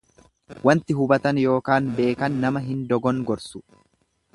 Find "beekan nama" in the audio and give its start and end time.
2.01-2.67